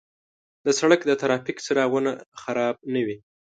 د 0.65 0.67
سړک 0.79 1.01
د 1.05 1.11
ترافیک 1.21 1.57
څراغونه 1.65 2.11
خراب 2.41 2.75
نه 2.93 3.01
وي. 3.05 3.17